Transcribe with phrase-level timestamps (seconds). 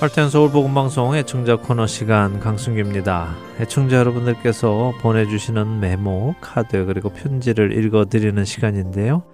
[0.00, 3.36] 할텐 서울 복음 방송 애청자 코너 시간 강승규입니다.
[3.60, 9.24] 애청자 여러분들께서 보내주시는 메모, 카드 그리고 편지를 읽어드리는 시간인데요.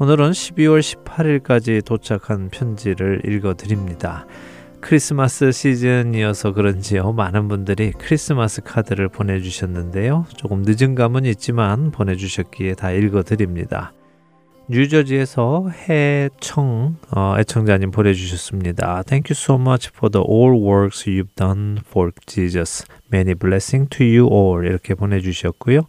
[0.00, 4.26] 오늘은 12월 18일까지 도착한 편지를 읽어드립니다.
[4.80, 7.12] 크리스마스 시즌이어서 그런지요.
[7.12, 10.26] 많은 분들이 크리스마스 카드를 보내주셨는데요.
[10.36, 13.92] 조금 늦은 감은 있지만 보내주셨기에 다 읽어드립니다.
[14.70, 19.02] 뉴저지에서 해청 어, 애청자님 보내주셨습니다.
[19.02, 22.84] Thank you so much for the all works you've done for Jesus.
[23.12, 25.80] Many blessings to you all 이렇게 보내주셨고요.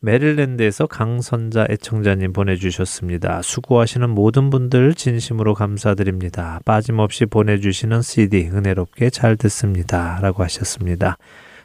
[0.00, 3.40] 메릴랜드에서 강선자 애청자님 보내주셨습니다.
[3.40, 6.60] 수고하시는 모든 분들 진심으로 감사드립니다.
[6.66, 10.18] 빠짐없이 보내주시는 CD 은혜롭게 잘 듣습니다.
[10.20, 11.16] 라고 하셨습니다.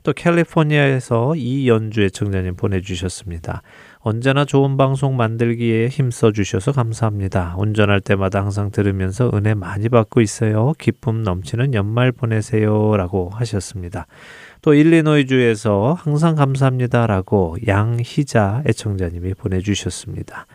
[0.03, 3.61] 또 캘리포니아에서 이연주 애청자님 보내주셨습니다.
[4.03, 7.53] 언제나 좋은 방송 만들기에 힘써 주셔서 감사합니다.
[7.59, 10.73] 운전할 때마다 항상 들으면서 은혜 많이 받고 있어요.
[10.79, 12.97] 기쁨 넘치는 연말 보내세요.
[12.97, 14.07] 라고 하셨습니다.
[14.63, 20.47] 또 일리노이주에서 항상 감사합니다 라고 양희자 애청자님이 보내주셨습니다.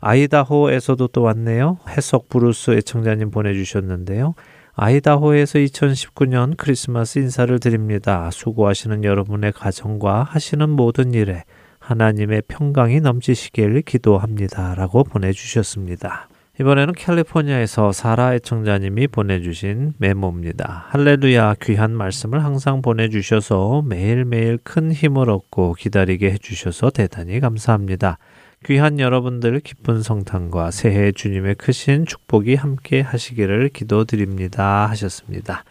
[0.00, 1.78] 아이다호에서도 또 왔네요.
[1.90, 4.34] 해석 브루스 애청자님 보내주셨는데요.
[4.74, 8.28] 아이다호에서 2019년 크리스마스 인사를 드립니다.
[8.32, 11.44] 수고하시는 여러분의 가정과 하시는 모든 일에
[11.88, 14.74] 하나님의 평강이 넘치시길 기도합니다.
[14.74, 16.28] 라고 보내주셨습니다.
[16.60, 20.86] 이번에는 캘리포니아에서 사라 애청자님이 보내주신 메모입니다.
[20.88, 28.18] 할렐루야 귀한 말씀을 항상 보내주셔서 매일매일 큰 힘을 얻고 기다리게 해주셔서 대단히 감사합니다.
[28.66, 35.64] 귀한 여러분들 기쁜 성탄과 새해 주님의 크신 축복이 함께 하시기를 기도드립니다 하셨습니다.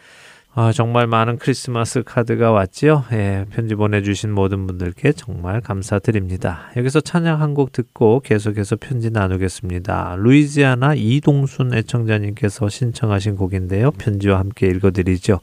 [0.60, 3.04] 아, 정말 많은 크리스마스 카드가 왔지요.
[3.12, 6.72] 예, 편지 보내주신 모든 분들께 정말 감사드립니다.
[6.76, 10.16] 여기서 찬양 한 곡 듣고 계속해서 편지 나누겠습니다.
[10.18, 13.92] 루이지아나 이동순 애청자님께서 신청하신 곡인데요.
[13.92, 15.38] 편지와 함께 읽어드리죠.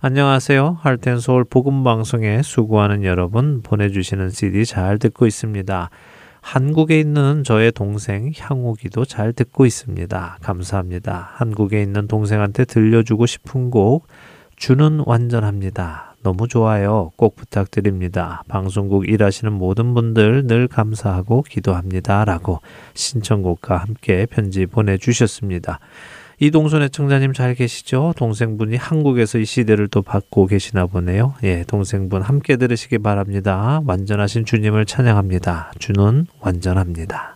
[0.00, 0.78] 안녕하세요.
[0.80, 5.90] 할텐 서울 복음 방송에 수고하는 여러분 보내주시는 CD 잘 듣고 있습니다.
[6.40, 10.38] 한국에 있는 저의 동생 향욱이도 잘 듣고 있습니다.
[10.40, 11.32] 감사합니다.
[11.34, 14.06] 한국에 있는 동생한테 들려주고 싶은 곡
[14.64, 16.14] 주는 완전합니다.
[16.22, 17.12] 너무 좋아요.
[17.16, 18.42] 꼭 부탁드립니다.
[18.48, 22.24] 방송국 일하시는 모든 분들 늘 감사하고 기도합니다.
[22.24, 22.60] 라고
[22.94, 25.80] 신청곡과 함께 편지 보내주셨습니다.
[26.40, 28.14] 이동순 애청자님 잘 계시죠?
[28.16, 31.34] 동생분이 한국에서 이 시대를 또 받고 계시나 보네요.
[31.42, 33.82] 예, 동생분 함께 들으시기 바랍니다.
[33.84, 35.72] 완전하신 주님을 찬양합니다.
[35.78, 37.33] 주는 완전합니다.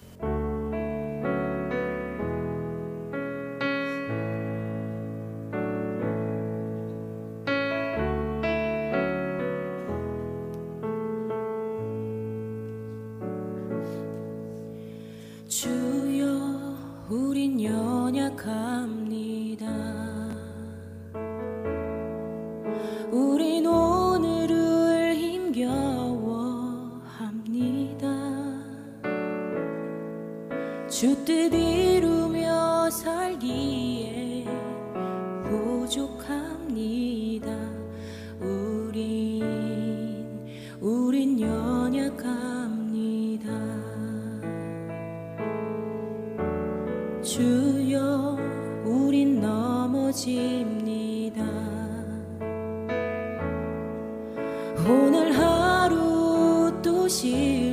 [57.09, 57.68] 细雨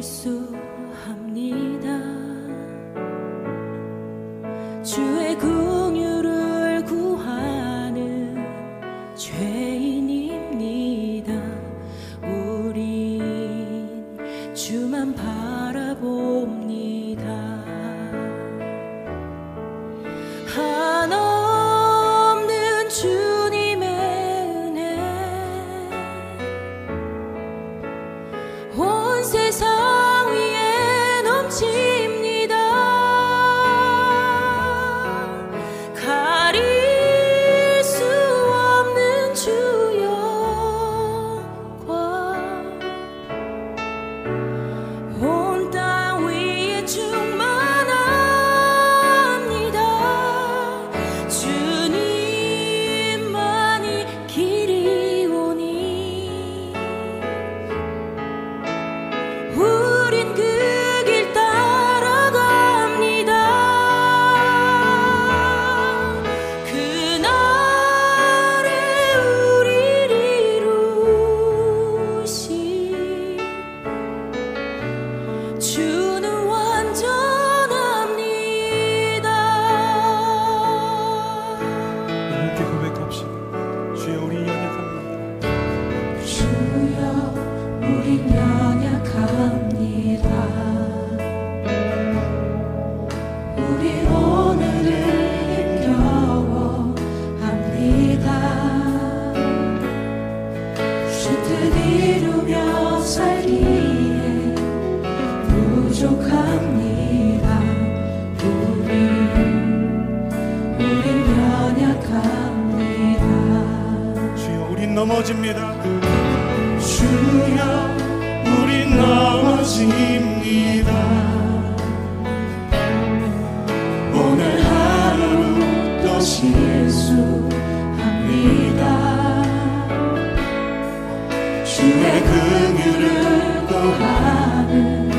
[131.85, 135.11] 주의 긍휼을 구하는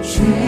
[0.00, 0.47] 죄인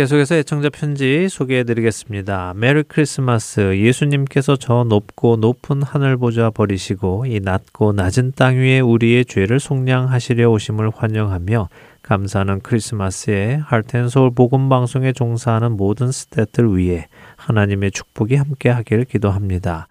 [0.00, 2.54] 계속해서 애청자 편지 소개해 드리겠습니다.
[2.56, 3.76] 메리 크리스마스.
[3.76, 10.48] 예수님께서 저 높고 높은 하늘 보좌 버리시고 이 낮고 낮은 땅 위에 우리의 죄를 속량하시려
[10.48, 11.68] 오심을 환영하며
[12.00, 17.06] 감사하는 크리스마스에 할텐서울 복음 방송에 종사하는 모든 스태들 위해
[17.36, 19.86] 하나님의 축복이 함께 하기를 기도합니다.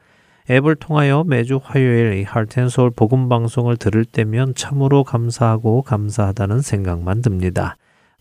[0.49, 7.77] 앱을 통하여 매주 화요일 이 할텐서울 복음 방송을 들을 때면 참으로 감사하고 감사하다는 생각만 듭니다.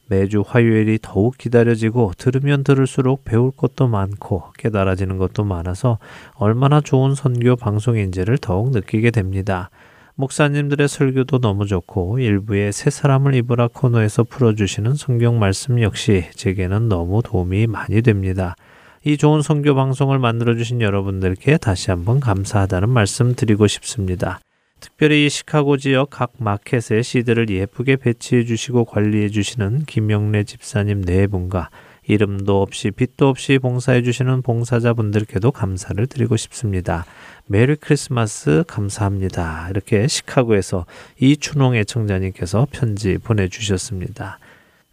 [0.09, 5.99] 매주 화요일이 더욱 기다려지고 들으면 들을수록 배울 것도 많고 깨달아지는 것도 많아서
[6.35, 9.71] 얼마나 좋은 선교 방송인지를 더욱 느끼게 됩니다.
[10.17, 17.23] 목사님들의 설교도 너무 좋고 일부의 새 사람을 입으라 코너에서 풀어주시는 성경 말씀 역시 제게는 너무
[17.23, 18.57] 도움이 많이 됩니다.
[19.05, 24.41] 이 좋은 선교 방송을 만들어 주신 여러분들께 다시 한번 감사하다는 말씀 드리고 싶습니다.
[24.81, 31.27] 특별히 이 시카고 지역 각 마켓에 시드를 예쁘게 배치해 주시고 관리해 주시는 김영래 집사님 네
[31.27, 31.71] 분과
[32.07, 37.05] 이름도 없이 빛도 없이 봉사해 주시는 봉사자분들께도 감사를 드리고 싶습니다.
[37.47, 39.69] 메리 크리스마스 감사합니다.
[39.71, 40.87] 이렇게 시카고에서
[41.21, 44.39] 이춘홍 애청자님께서 편지 보내주셨습니다.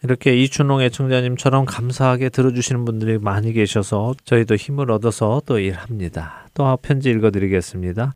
[0.04, 6.48] 이렇게 이춘홍 애청자님처럼 감사하게 들어주시는 분들이 많이 계셔서 저희도 힘을 얻어서 또 일합니다.
[6.54, 8.13] 또 편지 읽어드리겠습니다.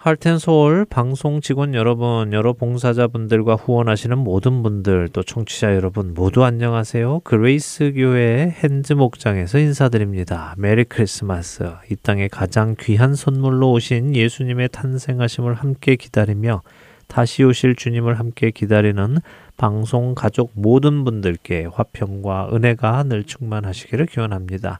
[0.00, 7.22] 할텐 서울 방송 직원 여러분, 여러 봉사자분들과 후원하시는 모든 분들, 또 청취자 여러분 모두 안녕하세요.
[7.24, 10.54] 그레이스 교회 핸즈 목장에서 인사드립니다.
[10.56, 11.72] 메리 크리스마스.
[11.90, 16.62] 이 땅에 가장 귀한 선물로 오신 예수님의 탄생하심을 함께 기다리며
[17.08, 19.16] 다시 오실 주님을 함께 기다리는
[19.56, 24.78] 방송 가족 모든 분들께 화평과 은혜가 늘 충만하시기를 기원합니다.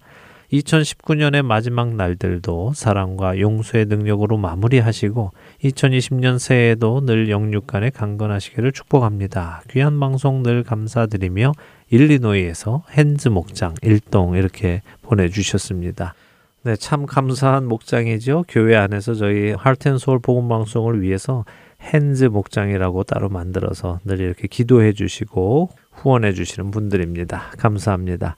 [0.53, 5.33] 2019년의 마지막 날들도 사랑과 용서의 능력으로 마무리하시고
[5.65, 9.63] 2020년 새해에도 늘 영육간에 강건하시기를 축복합니다.
[9.71, 11.53] 귀한 방송 늘 감사드리며
[11.91, 16.15] 일리노이에서 핸즈 목장 일동 이렇게 보내주셨습니다.
[16.63, 18.45] 네, 참 감사한 목장이죠.
[18.49, 21.45] 교회 안에서 저희 할텐소울 복음 방송을 위해서
[21.81, 27.53] 핸즈 목장이라고 따로 만들어서 늘 이렇게 기도해 주시고 후원해 주시는 분들입니다.
[27.59, 28.37] 감사합니다.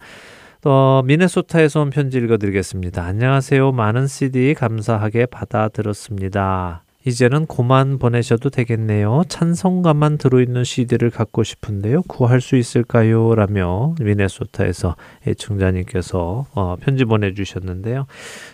[0.61, 3.03] 또 미네소타에서 온 편지 읽어드리겠습니다.
[3.03, 3.73] 안녕하세요.
[3.73, 6.85] 많은 CD 감사하게 받아 들었습니다.
[7.07, 9.23] 이제는 고만 보내셔도 되겠네요.
[9.29, 12.03] 찬송가만 들어있는 CD를 갖고 싶은데요.
[12.03, 13.35] 구할 수 있을까요?
[13.35, 18.07] 라며 미네소타에서 애청자님께서 어, 편지 보내주셨는데요.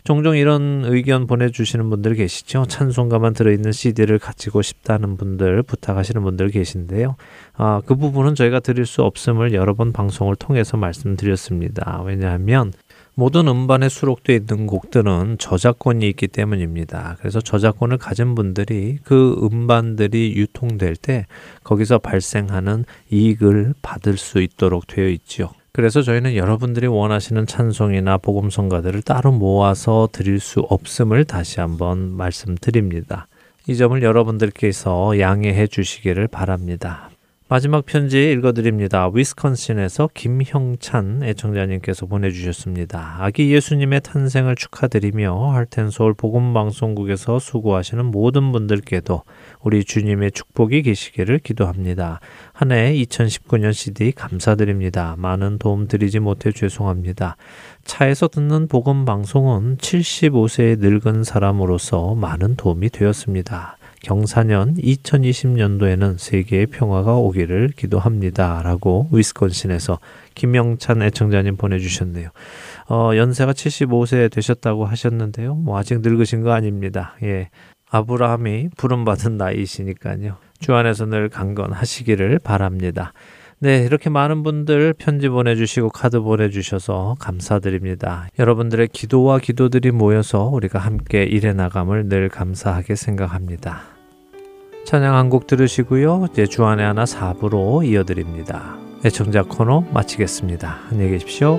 [0.04, 2.66] 종종 이런 의견 보내주시는 분들 계시죠.
[2.68, 7.16] 찬송가만 들어있는 CD를 가지고 싶다는 분들, 부탁하시는 분들 계신데요.
[7.54, 12.02] 아, 그 부분은 저희가 드릴 수 없음을 여러 번 방송을 통해서 말씀드렸습니다.
[12.04, 12.72] 왜냐하면
[13.18, 17.16] 모든 음반에 수록되어 있는 곡들은 저작권이 있기 때문입니다.
[17.18, 21.26] 그래서 저작권을 가진 분들이 그 음반들이 유통될 때
[21.64, 25.48] 거기서 발생하는 이익을 받을 수 있도록 되어 있지요.
[25.72, 33.28] 그래서 저희는 여러분들이 원하시는 찬송이나 복음성가들을 따로 모아서 드릴 수 없음을 다시 한번 말씀드립니다.
[33.66, 37.08] 이 점을 여러분들께서 양해해 주시기를 바랍니다.
[37.48, 39.08] 마지막 편지 읽어드립니다.
[39.14, 43.18] 위스콘신에서 김형찬 애청자님께서 보내주셨습니다.
[43.20, 49.22] 아기 예수님의 탄생을 축하드리며 할텐서울 복음방송국에서 수고하시는 모든 분들께도
[49.60, 52.18] 우리 주님의 축복이 계시기를 기도합니다.
[52.52, 55.14] 한 해 2019년 CD 감사드립니다.
[55.16, 57.36] 많은 도움 드리지 못해 죄송합니다.
[57.84, 63.75] 차에서 듣는 복음 방송은 75세의 늙은 사람으로서 많은 도움이 되었습니다.
[64.02, 68.62] 경사년 2020년도에는 세계의 평화가 오기를 기도합니다.
[68.62, 69.98] 라고 위스콘신에서
[70.34, 72.30] 김영찬 애청자님 보내주셨네요.
[72.88, 75.54] 어, 연세가 75세 되셨다고 하셨는데요.
[75.54, 77.16] 뭐 아직 늙으신 거 아닙니다.
[77.22, 77.50] 예.
[77.90, 80.36] 아브라함이 부름받은 나이시니까요.
[80.58, 83.12] 주 안에서 늘 강건하시기를 바랍니다.
[83.58, 88.28] 네, 이렇게 많은 분들 편지 보내주시고 카드 보내주셔서 감사드립니다.
[88.38, 93.80] 여러분들의 기도와 기도들이 모여서 우리가 함께 일해 나감을 늘 감사하게 생각합니다.
[94.84, 96.26] 찬양 한 곡 들으시고요.
[96.30, 98.76] 이제 주안의 하나 4부로 이어드립니다.
[99.04, 100.78] 애청자 코너 마치겠습니다.
[100.90, 101.58] 안녕히 계십시오.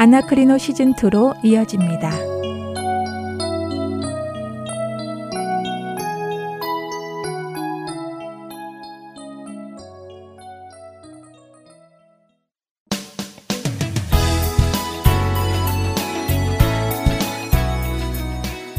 [0.00, 2.10] 아나크리노 시즌2로 이어집니다.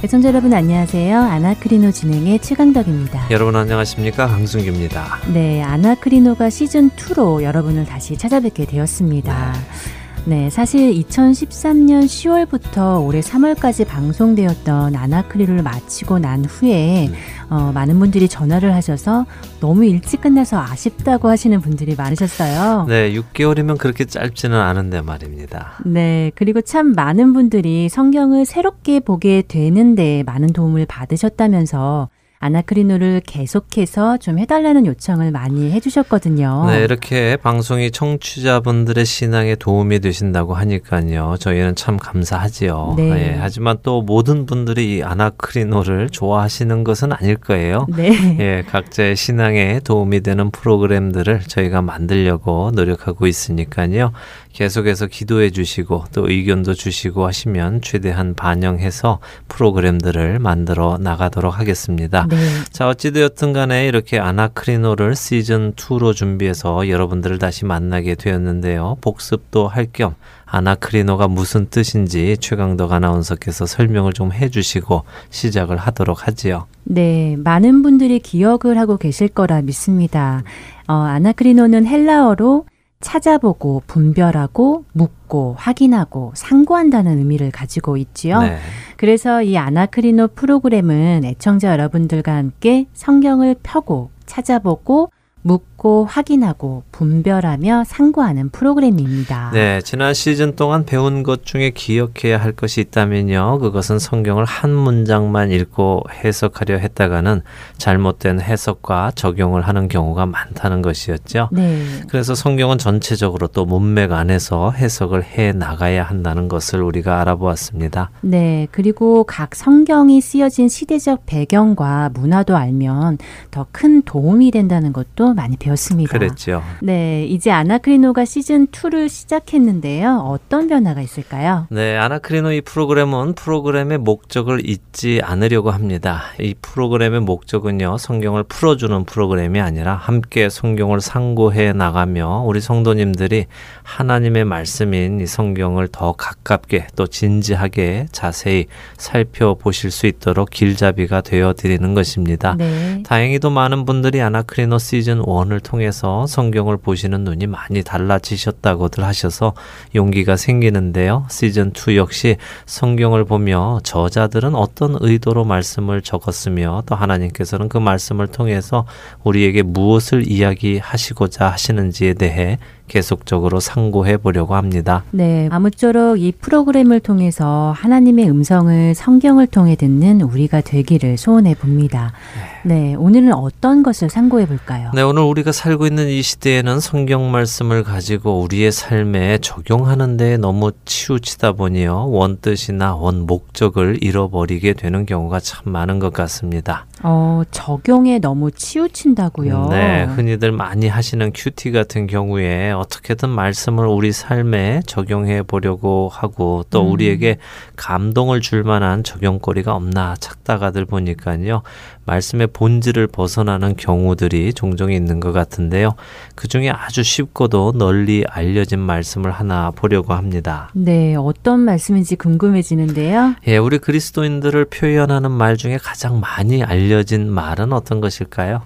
[0.03, 1.19] 애청자 여러분 안녕하세요.
[1.19, 3.27] 아나크리노 진행의 최강덕입니다.
[3.29, 4.25] 여러분 안녕하십니까?
[4.25, 5.19] 강승규입니다.
[5.31, 9.53] 네, 아나크리노가 시즌 2로 여러분을 다시 찾아뵙게 되었습니다.
[9.53, 10.00] 네.
[10.25, 17.11] 네, 사실 2013년 10월부터 올해 3월까지 방송되었던 아나크리를 마치고 난 후에 네.
[17.49, 19.25] 어, 많은 분들이 전화를 하셔서
[19.59, 22.85] 너무 일찍 끝나서 아쉽다고 하시는 분들이 많으셨어요.
[22.87, 25.73] 네, 6개월이면 그렇게 짧지는 않은데 말입니다.
[25.85, 32.09] 네, 그리고 참 많은 분들이 성경을 새롭게 보게 되는데 많은 도움을 받으셨다면서
[32.41, 36.65] 아나크리노를 계속해서 좀 해달라는 요청을 많이 해주셨거든요.
[36.67, 41.35] 네, 이렇게 방송이 청취자분들의 신앙에 도움이 되신다고 하니까요.
[41.39, 42.95] 저희는 참 감사하지요.
[42.97, 43.09] 네.
[43.09, 47.85] 네, 하지만 또 모든 분들이 이 아나크리노를 좋아하시는 것은 아닐 거예요.
[47.95, 48.11] 네.
[48.39, 54.11] 예, 각자의 신앙에 도움이 되는 프로그램들을 저희가 만들려고 노력하고 있으니까요.
[54.53, 62.27] 계속해서 기도해 주시고 또 의견도 주시고 하시면 최대한 반영해서 프로그램들을 만들어 나가도록 하겠습니다.
[62.31, 62.37] 네.
[62.71, 68.97] 자, 어찌되었든 간에 이렇게 아나크리노를 시즌 2로 준비해서 여러분들을 다시 만나게 되었는데요.
[69.01, 70.15] 복습도 할 겸
[70.45, 76.67] 아나크리노가 무슨 뜻인지 최강덕 아나운서께서 설명을 좀 해주시고 시작을 하도록 하지요.
[76.83, 80.43] 네, 많은 분들이 기억을 하고 계실 거라 믿습니다.
[80.87, 82.65] 어, 아나크리노는 헬라어로
[83.01, 88.39] 찾아보고 분별하고 묻고 확인하고 상고한다는 의미를 가지고 있지요.
[88.39, 88.57] 네.
[88.97, 95.11] 그래서 이 아나크리노 프로그램은 애청자 여러분들과 함께 성경을 펴고 찾아보고
[95.41, 99.49] 묻고 확인하고 분별하며 상고하는 프로그램입니다.
[99.53, 103.57] 네, 지난 시즌 동안 배운 것 중에 기억해야 할 것이 있다면요.
[103.59, 107.41] 그것은 성경을 한 문장만 읽고 해석하려 했다가는
[107.77, 111.49] 잘못된 해석과 적용을 하는 경우가 많다는 것이었죠.
[111.51, 111.83] 네.
[112.07, 118.11] 그래서 성경은 전체적으로 또 문맥 안에서 해석을 해 나가야 한다는 것을 우리가 알아보았습니다.
[118.21, 123.17] 네, 그리고 각 성경이 쓰여진 시대적 배경과 문화도 알면
[123.49, 125.70] 더 큰 도움이 된다는 것도 많이 배웠습니다.
[126.19, 126.63] 그랬죠.
[126.81, 130.25] 네, 이제 아나크리노가 시즌 2를 시작했는데요.
[130.27, 131.67] 어떤 변화가 있을까요?
[131.69, 136.23] 네, 아나크리노 이 프로그램은 프로그램의 목적을 잊지 않으려고 합니다.
[136.39, 143.45] 이 프로그램의 목적은요, 성경을 풀어주는 프로그램이 아니라 함께 성경을 상고해 나가며 우리 성도님들이
[143.83, 148.65] 하나님의 말씀인 이 성경을 더 가깝게 또 진지하게 자세히
[148.97, 152.55] 살펴보실 수 있도록 길잡이가 되어 드리는 것입니다.
[152.57, 153.03] 네.
[153.03, 159.53] 다행히도 많은 분들이 아나크리노 시즌 1을 통해서 성경을 보시는 눈이 많이 달라지셨다고들 하셔서
[159.95, 161.25] 용기가 생기는데요.
[161.29, 168.85] 시즌 2 역시 성경을 보며 저자들은 어떤 의도로 말씀을 적었으며 또 하나님께서는 그 말씀을 통해서
[169.23, 172.57] 우리에게 무엇을 이야기하시고자 하시는지에 대해
[172.91, 175.03] 계속적으로 상고해 보려고 합니다.
[175.11, 182.11] 네, 아무쪼록 이 프로그램을 통해서 하나님의 음성을 성경을 통해 듣는 우리가 되기를 소원해 봅니다.
[182.35, 182.51] 네.
[182.63, 184.91] 네, 오늘은 어떤 것을 상고해 볼까요?
[184.93, 190.71] 네, 오늘 우리가 살고 있는 이 시대에는 성경 말씀을 가지고 우리의 삶에 적용하는 데 너무
[190.85, 192.09] 치우치다 보니요.
[192.09, 196.85] 원 뜻이나 원 목적을 잃어버리게 되는 경우가 참 많은 것 같습니다.
[197.03, 199.69] 어, 적용에 너무 치우친다고요?
[199.71, 206.81] 네, 흔히들 많이 하시는 큐티 같은 경우에 어떻게든 말씀을 우리 삶에 적용해 보려고 하고 또
[206.81, 206.91] 음.
[206.91, 207.37] 우리에게
[207.75, 211.61] 감동을 줄 만한 적용거리가 없나 찾다가들 보니까요.
[212.05, 215.91] 말씀의 본질을 벗어나는 경우들이 종종 있는 것 같은데요.
[216.35, 220.69] 그 중에 아주 쉽고도 널리 알려진 말씀을 하나 보려고 합니다.
[220.73, 223.35] 네, 어떤 말씀인지 궁금해지는데요.
[223.47, 228.63] 예, 우리 그리스도인들을 표현하는 말 중에 가장 많이 알려진 말은 어떤 것일까요?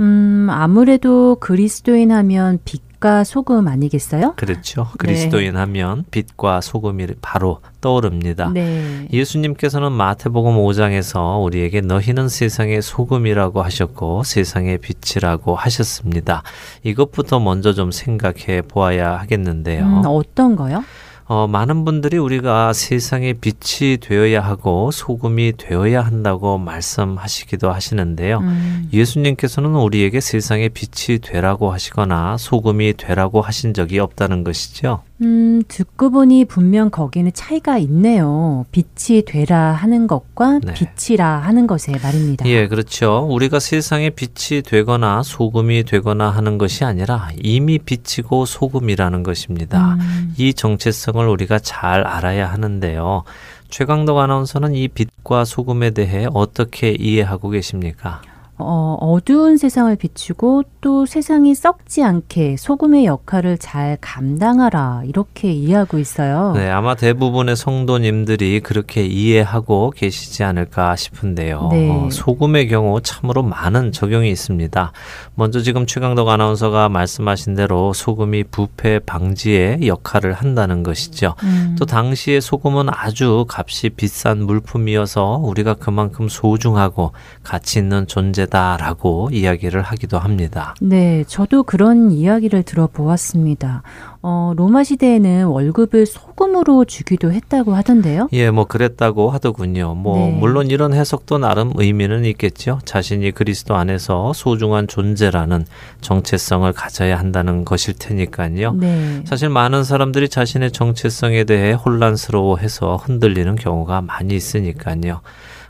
[0.00, 4.34] 음, 아무래도 그리스도인 하면 빛 빛과 소금 아니겠어요?
[4.36, 4.84] 그렇죠.
[4.84, 4.96] 네.
[4.98, 5.58] 그리스도인 네.
[5.58, 8.50] 하면 빛과 소금이 바로 떠오릅니다.
[8.52, 9.08] 네.
[9.12, 16.42] 예수님께서는 마태복음 5장에서 우리에게 너희는 세상의 소금이라고 하셨고 세상의 빛이라고 하셨습니다.
[16.82, 19.84] 이것부터 먼저 좀 생각해 보아야 하겠는데요.
[19.84, 20.84] 음, 어떤 거요?
[21.28, 28.38] 어, 많은 분들이 우리가 세상의 빛이 되어야 하고 소금이 되어야 한다고 말씀하시기도 하시는데요.
[28.38, 28.88] 음.
[28.94, 35.02] 예수님께서는 우리에게 세상의 빛이 되라고 하시거나 소금이 되라고 하신 적이 없다는 것이죠.
[35.20, 38.64] 음, 듣고 보니 분명 거기는 차이가 있네요.
[38.70, 40.74] 빛이 되라 하는 것과 네.
[40.74, 42.46] 빛이라 하는 것에 말입니다.
[42.46, 43.26] 예, 그렇죠.
[43.28, 49.94] 우리가 세상의 빛이 되거나 소금이 되거나 하는 것이 아니라 이미 빛이고 소금이라는 것입니다.
[49.94, 53.24] 음, 이 정체성을 우리가 잘 알아야 하는데요.
[53.70, 58.22] 최강덕 아나운서는 이 빛과 소금에 대해 어떻게 이해하고 계십니까?
[58.60, 66.52] 어, 어두운 세상을 비추고 또 세상이 썩지 않게 소금의 역할을 잘 감당하라 이렇게 이해하고 있어요.
[66.56, 71.68] 네, 아마 대부분의 성도님들이 그렇게 이해하고 계시지 않을까 싶은데요.
[71.70, 71.90] 네.
[71.90, 74.92] 어, 소금의 경우 참으로 많은 적용이 있습니다.
[75.36, 81.34] 먼저 지금 최강덕 아나운서가 말씀하신 대로 소금이 부패 방지의 역할을 한다는 것이죠.
[81.44, 87.12] 음, 또 당시에 소금은 아주 값이 비싼 물품이어서 우리가 그만큼 소중하고
[87.44, 90.74] 가치 있는 존재 다라고 이야기를 하기도 합니다.
[90.80, 93.82] 네, 저도 그런 이야기를 들어보았습니다.
[94.20, 98.28] 어, 로마 시대에는 월급을 소금으로 주기도 했다고 하던데요.
[98.32, 99.94] 예, 뭐 그랬다고 하더군요.
[99.94, 100.32] 뭐 네.
[100.32, 102.80] 물론 이런 해석도 나름 의미는 있겠죠.
[102.84, 105.66] 자신이 그리스도 안에서 소중한 존재라는
[106.00, 108.72] 정체성을 가져야 한다는 것일 테니까요.
[108.72, 109.22] 네.
[109.24, 115.20] 사실 많은 사람들이 자신의 정체성에 대해 혼란스러워해서 흔들리는 경우가 많이 있으니까요.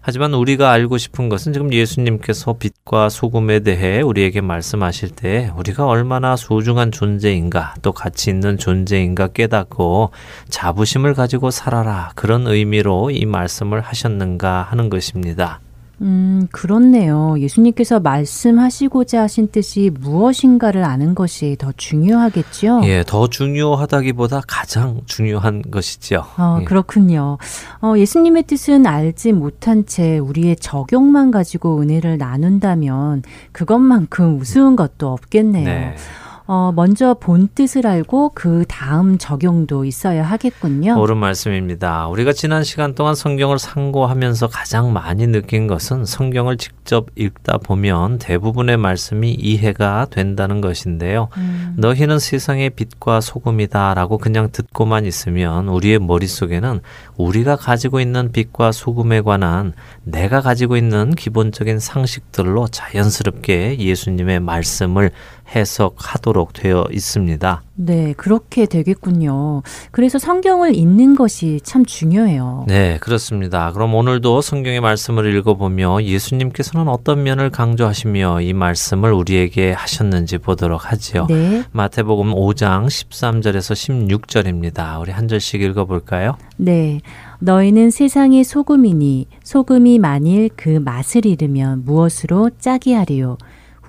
[0.00, 6.36] 하지만 우리가 알고 싶은 것은 지금 예수님께서 빛과 소금에 대해 우리에게 말씀하실 때 우리가 얼마나
[6.36, 10.10] 소중한 존재인가 또 가치 있는 존재인가 깨닫고
[10.48, 15.60] 자부심을 가지고 살아라 그런 의미로 이 말씀을 하셨는가 하는 것입니다.
[16.00, 17.36] 음, 그렇네요.
[17.38, 22.82] 예수님께서 말씀하시고자 하신 뜻이 무엇인가를 아는 것이 더 중요하겠죠?
[22.84, 26.24] 예, 더 중요하다기보다 가장 중요한 것이죠.
[26.36, 26.64] 어, 예.
[26.64, 27.38] 그렇군요.
[27.82, 35.64] 어, 예수님의 뜻은 알지 못한 채 우리의 적용만 가지고 은혜를 나눈다면 그것만큼 우스운 것도 없겠네요.
[35.64, 35.96] 네.
[36.50, 40.98] 어, 먼저 본 뜻을 알고 그 다음 적용도 있어야 하겠군요.
[40.98, 42.08] 옳은 말씀입니다.
[42.08, 48.78] 우리가 지난 시간 동안 성경을 상고하면서 가장 많이 느낀 것은 성경을 직접 읽다 보면 대부분의
[48.78, 51.28] 말씀이 이해가 된다는 것인데요.
[51.36, 56.80] 음, 너희는 세상의 빛과 소금이다 라고 그냥 듣고만 있으면 우리의 머릿속에는
[57.18, 65.10] 우리가 가지고 있는 빛과 소금에 관한 내가 가지고 있는 기본적인 상식들로 자연스럽게 예수님의 말씀을
[65.54, 67.62] 해석하도록 되어 있습니다.
[67.80, 69.62] 네, 그렇게 되겠군요.
[69.92, 72.64] 그래서 성경을 읽는 것이 참 중요해요.
[72.66, 73.72] 네, 그렇습니다.
[73.72, 81.26] 그럼 오늘도 성경의 말씀을 읽어보며 예수님께서는 어떤 면을 강조하시며 이 말씀을 우리에게 하셨는지 보도록 하지요.
[81.28, 85.00] 네, 마태복음 5장 13절에서 16절입니다.
[85.00, 86.36] 우리 한 절씩 읽어볼까요?
[86.56, 87.00] 네.
[87.40, 93.38] 너희는 세상의 소금이니 소금이 만일 그 맛을 잃으면 무엇으로 짜게 하리요?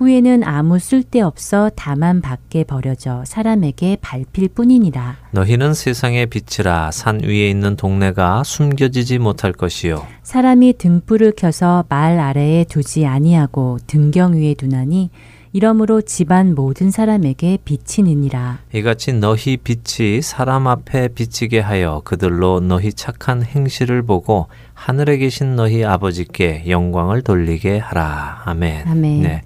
[0.00, 5.18] 후에는 아무 쓸데없어 다만 밖에 버려져 사람에게 밟힐 뿐이니라.
[5.32, 10.06] 너희는 세상의 빛이라 산 위에 있는 동네가 숨겨지지 못할 것이요.
[10.22, 15.10] 사람이 등불을 켜서 말 아래에 두지 아니하고 등경 위에 두나니
[15.52, 18.60] 이러므로 집안 모든 사람에게 비치느니라.
[18.72, 25.84] 이같이 너희 빛이 사람 앞에 비치게 하여 그들로 너희 착한 행실을 보고 하늘에 계신 너희
[25.84, 28.44] 아버지께 영광을 돌리게 하라.
[28.46, 28.88] 아멘.
[28.88, 29.22] 아멘.
[29.22, 29.42] 네.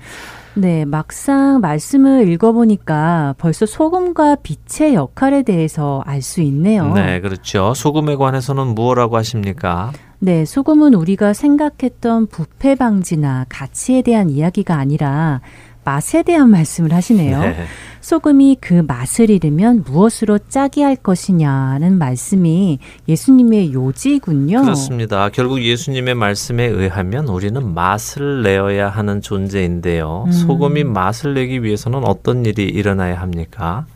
[0.56, 6.92] 네, 막상 말씀을 읽어보니까 벌써 소금과 빛의 역할에 대해서 알 수 있네요.
[6.94, 7.74] 네, 그렇죠.
[7.74, 9.92] 소금에 관해서는 무엇라고 하십니까?
[10.20, 15.42] 네, 소금은 우리가 생각했던 부패 방지나 가치에 대한 이야기가 아니라
[15.84, 17.40] 맛에 대한 말씀을 하시네요.
[17.40, 17.56] 네.
[18.00, 24.60] 소금이 그 맛을 잃으면 무엇으로 짜게 할 것이냐는 말씀이 예수님의 요지군요.
[24.62, 25.30] 그렇습니다.
[25.30, 30.24] 결국 예수님의 말씀에 의하면 우리는 맛을 내어야 하는 존재인데요.
[30.26, 30.32] 음.
[30.32, 33.86] 소금이 맛을 내기 위해서는 어떤 일이 일어나야 합니까?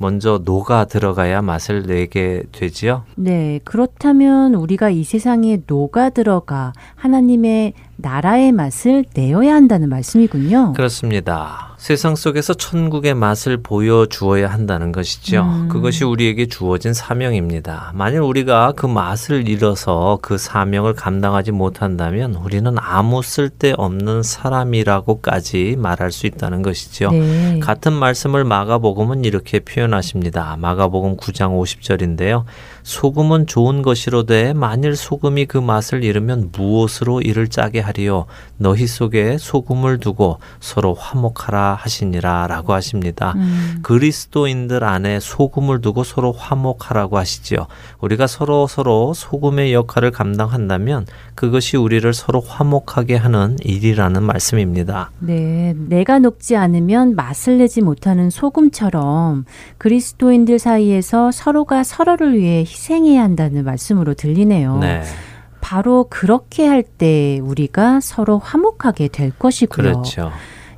[0.00, 3.04] 먼저 녹아 들어가야 맛을 내게 되지요.
[3.16, 10.72] 네, 그렇다면 우리가 이 세상에 녹아 들어가 하나님의 나라의 맛을 내어야 한다는 말씀이군요.
[10.74, 11.70] 그렇습니다.
[11.80, 15.42] 세상 속에서 천국의 맛을 보여주어야 한다는 것이죠.
[15.42, 15.68] 음.
[15.68, 17.92] 그것이 우리에게 주어진 사명입니다.
[17.94, 26.26] 만일 우리가 그 맛을 잃어서 그 사명을 감당하지 못한다면 우리는 아무 쓸데없는 사람이라고까지 말할 수
[26.26, 27.12] 있다는 것이죠.
[27.12, 27.60] 네.
[27.60, 30.58] 같은 말씀을 마가복음은 이렇게 표현하십니다.
[30.58, 32.44] 마가복음 9장 50절인데요.
[32.90, 38.26] 소금은 좋은 것이로되 만일 소금이 그 맛을 잃으면 무엇으로 이를 짜게 하리요
[38.56, 43.34] 너희 속에 소금을 두고 서로 화목하라 하시니라라고 하십니다.
[43.36, 43.78] 음.
[43.82, 47.68] 그리스도인들 안에 소금을 두고 서로 화목하라고 하시지요.
[48.00, 55.12] 우리가 서로 서로 소금의 역할을 감당한다면 그것이 우리를 서로 화목하게 하는 일이라는 말씀입니다.
[55.20, 59.44] 네, 내가 녹지 않으면 맛을 내지 못하는 소금처럼
[59.78, 64.78] 그리스도인들 사이에서 서로가 서로를 위해 희생 해야 한다는 말씀으로 들리네요.
[64.78, 65.02] 네.
[65.60, 69.92] 바로 그렇게 할 때 우리가 서로 화목하게 될 것이고요.
[69.92, 70.30] 그렇죠.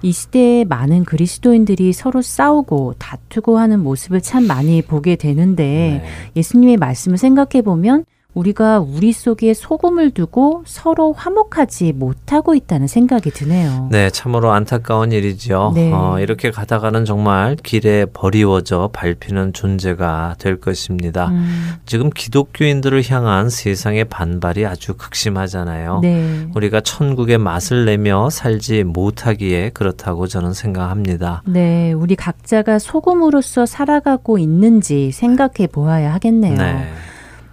[0.03, 6.05] 이 시대에 많은 그리스도인들이 서로 싸우고 다투고 하는 모습을 참 많이 보게 되는데 네.
[6.35, 13.89] 예수님의 말씀을 생각해 보면 우리가 우리 속에 소금을 두고 서로 화목하지 못하고 있다는 생각이 드네요.
[13.91, 15.73] 네, 참으로 안타까운 일이죠.
[15.75, 15.93] 네.
[15.93, 21.29] 어, 이렇게 가다가는 정말 길에 버리워져 밟히는 존재가 될 것입니다.
[21.29, 26.01] 음, 지금 기독교인들을 향한 세상의 반발이 아주 극심하잖아요.
[26.01, 26.47] 네.
[26.55, 31.43] 우리가 천국의 맛을 내며 살지 못하기에 그렇다고 저는 생각합니다.
[31.47, 36.57] 네, 우리 각자가 소금으로서 살아가고 있는지 생각해 보아야 하겠네요.
[36.57, 36.93] 네.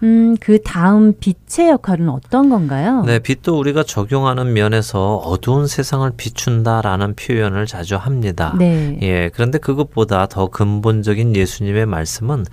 [0.04, 3.04] 음, 그 다음 빛의 역할은 어떤 건가요?
[3.06, 8.56] 네, 빛도 우리가 적용하는 면에서 어두운 세상을 비춘다라는 표현을 자주 합니다.
[8.58, 8.98] 네.
[9.02, 12.46] 예, 그런데 그것보다 더 근본적인 예수님의 말씀은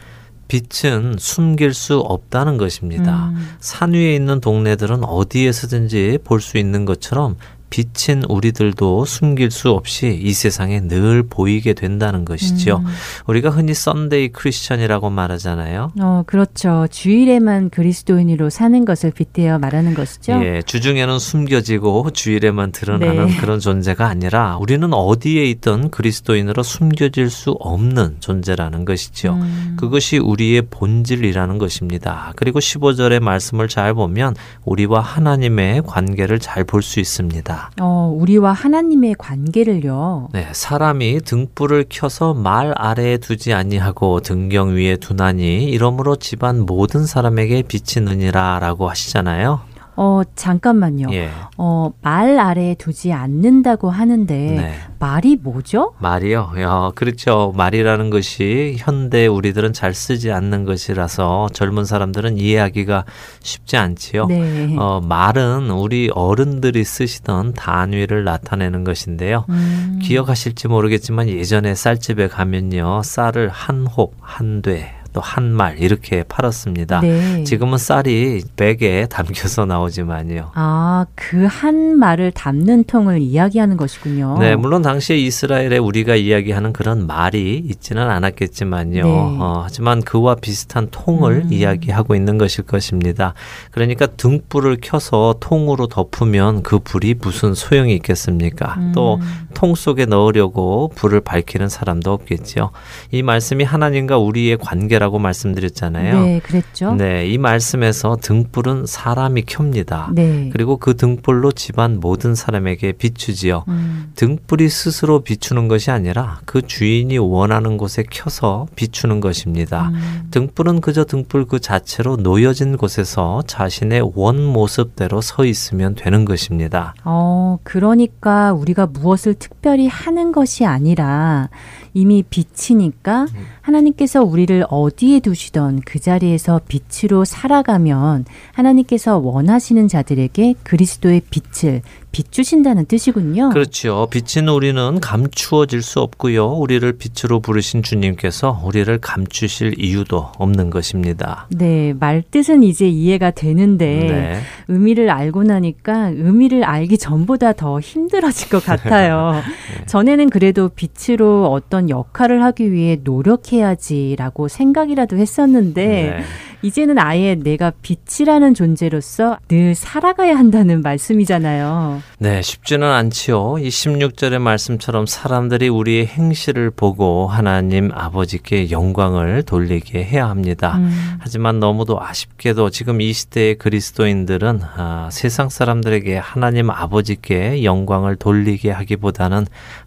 [0.49, 3.31] 빛은 숨길 수 없다는 것입니다.
[3.31, 7.37] 음, 산 위에 있는 동네들은 어디에서든지 볼 수 있는 것처럼
[7.70, 12.83] 빛인 우리들도 숨길 수 없이 이 세상에 늘 보이게 된다는 것이죠.
[12.85, 12.87] 음.
[13.26, 15.92] 우리가 흔히 Sunday Christian이라고 말하잖아요.
[16.00, 16.87] 어, 그렇죠.
[16.90, 20.40] 주일에만 그리스도인으로 사는 것을 빗대어 말하는 것이죠.
[20.44, 23.37] 예, 주중에는 숨겨지고 주일에만 드러나는 네.
[23.38, 29.35] 그런 존재가 아니라 우리는 어디에 있든 그리스도인으로 숨겨질 수 없는 존재라는 것이죠.
[29.35, 32.33] 음, 그것이 우리의 본질이라는 것입니다.
[32.37, 37.56] 그리고 15절의 말씀을 잘 보면 우리와 하나님의 관계를 잘 볼 수 있습니다.
[37.81, 40.29] 어, 우리와 하나님의 관계를요.
[40.33, 47.62] 네, 사람이 등불을 켜서 말 아래에 두지 아니하고 등경 위에 두나니 이러므로 집안 모든 사람에게
[47.62, 49.61] 빛이 느니라라고 하시잖아요.
[49.97, 51.09] 어, 잠깐만요.
[51.13, 51.31] 예.
[51.57, 54.75] 어, 말 아래에 두지 않는다고 하는데 네.
[54.99, 55.95] 말이 뭐죠?
[55.99, 56.53] 말이요.
[56.59, 57.53] 야, 그렇죠.
[57.57, 63.05] 말이라는 것이 현대 우리들은 잘 쓰지 않는 것이라서 젊은 사람들은 이해하기가
[63.41, 64.27] 쉽지 않지요.
[64.27, 64.77] 네.
[64.79, 69.47] 어, 말은 우리 어른들이 쓰시던 단위를 나타내는 것인데요.
[69.49, 73.03] 음, 기억하실지 모르겠지만 예전에 쌀집에 가면요.
[73.03, 77.00] 쌀을 한 홉, 한 돼, 또 한 말 이렇게 팔았습니다.
[77.00, 77.42] 네.
[77.44, 80.50] 지금은 쌀이 백에 담겨서 나오지만요.
[80.55, 84.37] 아, 그 한 말을 담는 통을 이야기하는 것이군요.
[84.38, 89.02] 네, 물론 당시에 이스라엘에 우리가 이야기하는 그런 말이 있지는 않았겠지만요.
[89.05, 89.11] 네.
[89.40, 91.52] 어, 하지만 그와 비슷한 통을 음.
[91.52, 93.33] 이야기하고 있는 것일 것입니다.
[93.70, 98.74] 그러니까 등불을 켜서 통으로 덮으면 그 불이 무슨 소용이 있겠습니까?
[98.79, 102.70] 음, 또통 속에 넣으려고 불을 밝히는 사람도 없겠죠.
[103.12, 106.21] 이 말씀이 하나님과 우리의 관계라 고 말씀드렸잖아요.
[106.21, 106.95] 네, 그랬죠.
[106.95, 110.11] 네, 이 말씀에서 등불은 사람이 켭니다.
[110.12, 110.51] 네.
[110.53, 113.64] 그리고 그 등불로 집안 모든 사람에게 비추지요.
[113.69, 119.88] 음, 등불이 스스로 비추는 것이 아니라 그 주인이 원하는 곳에 켜서 비추는 것입니다.
[119.88, 126.95] 음, 등불은 그저 등불 그 자체로 놓여진 곳에서 자신의 원 모습대로 서 있으면 되는 것입니다.
[127.05, 131.49] 어, 그러니까 우리가 무엇을 특별히 하는 것이 아니라
[131.95, 133.47] 이미 빛이니까 음.
[133.62, 141.83] 하나님께서 우리를 어 디에 두시던 그 자리에서 빛으로 살아가면 하나님께서 원하시는 자들에게 그리스도의 빛을
[142.16, 143.50] 비추신다는 뜻이군요.
[143.50, 144.09] 그렇죠.
[144.11, 146.46] 빛인 우리는 감추어질 수 없고요.
[146.46, 151.46] 우리를 빛으로 부르신 주님께서 우리를 감추실 이유도 없는 것입니다.
[151.50, 154.40] 네, 말 뜻은 이제 이해가 되는데 네.
[154.68, 159.33] 의미를 알고 나니까 의미를 알기 전보다 더 힘들어질 것 같아요.
[159.79, 159.85] 네.
[159.85, 166.24] 전에는 그래도 빛으로 어떤 역할을 하기 위해 노력해야지라고 생각이라도 했었는데 네.
[166.62, 172.03] 이제는 아예 내가 빛이라는 존재로서 늘 살아가야 한다는 말씀이잖아요.
[172.19, 173.59] 네, 쉽지는 않지요.
[173.59, 180.77] 이 16절의 말씀처럼 사람들이 우리의 행실을 보고 하나님 아버지께 영광을 돌리게 해야 합니다.
[180.79, 188.71] 음, 하지만 너무도 아쉽게도 지금 이 시대의 그리스도인들은 아, 세상 사람들에게 하나님 아버지께 영광을 돌리게
[188.71, 189.47] 하기보다는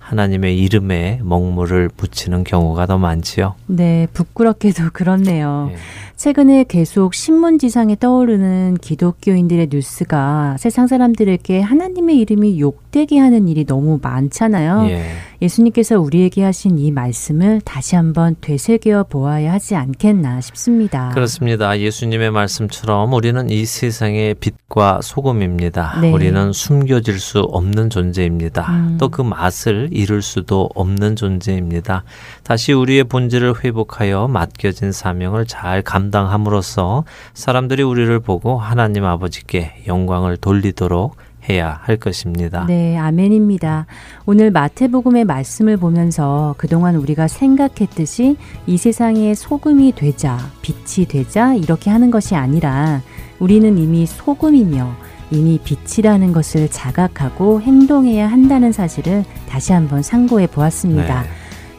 [0.09, 3.53] 하나님의 이름에 먹물을 붙이는 경우가 더 많지요.
[3.67, 5.69] 네, 부끄럽게도 그렇네요.
[5.71, 5.77] 예.
[6.15, 13.99] 최근에 계속 신문지상에 떠오르는 기독교인들의 뉴스가 세상 사람들에게 하나님의 이름이 욕 복되게 하는 일이 너무
[14.01, 14.87] 많잖아요.
[14.89, 15.15] 예.
[15.41, 21.11] 예수님께서 우리에게 하신 이 말씀을 다시 한번 되새겨 보아야 하지 않겠나 싶습니다.
[21.13, 21.79] 그렇습니다.
[21.79, 25.99] 예수님의 말씀처럼 우리는 이 세상의 빛과 소금입니다.
[26.01, 26.11] 네.
[26.11, 28.69] 우리는 숨겨질 수 없는 존재입니다.
[28.69, 28.97] 음.
[28.99, 32.03] 또그 맛을 잃을 수도 없는 존재입니다.
[32.43, 41.15] 다시 우리의 본질을 회복하여 맡겨진 사명을 잘 감당함으로써 사람들이 우리를 보고 하나님 아버지께 영광을 돌리도록
[41.47, 42.65] 해야 할 것입니다.
[42.67, 43.85] 네, 아멘입니다.
[44.25, 52.11] 오늘 마태복음의 말씀을 보면서 그동안 우리가 생각했듯이 이 세상의 소금이 되자, 빛이 되자 이렇게 하는
[52.11, 53.01] 것이 아니라
[53.39, 54.91] 우리는 이미 소금이며
[55.31, 61.21] 이미 빛이라는 것을 자각하고 행동해야 한다는 사실을 다시 한번 상고해 보았습니다.
[61.21, 61.29] 네.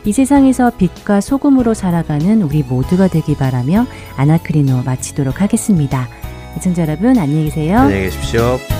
[0.04, 6.08] 이 세상에서 빛과 소금으로 살아가는 우리 모두가 되기 바라며 아나크리노 마치도록 하겠습니다.
[6.56, 7.80] 애청자 여러분 안녕히 계세요.
[7.80, 8.79] 안녕히 계십시오.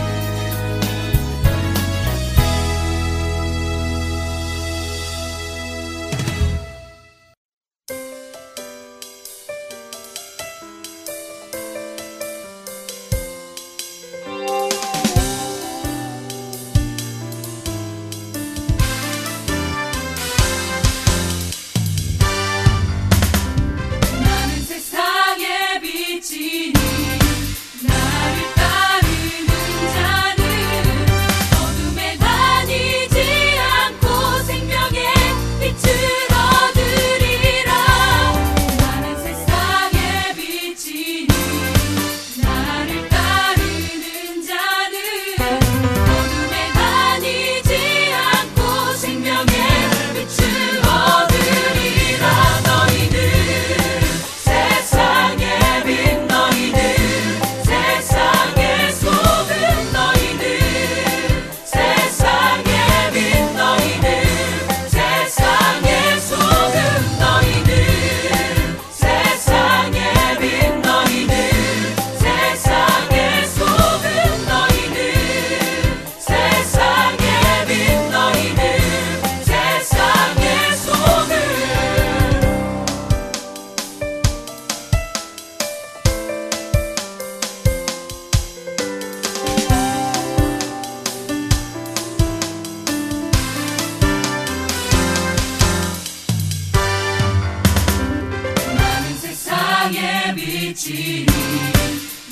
[100.73, 101.27] 빛이니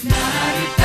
[0.05, 0.78] 나를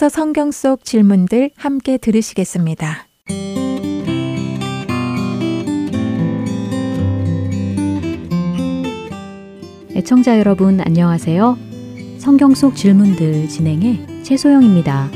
[0.00, 3.06] 계속해서 성경 속 질문들 함께 들으시겠습니다.
[9.94, 11.58] 애청자 여러분 안녕하세요.
[12.18, 15.10] 성경 속 질문들 진행해 최소영입니다.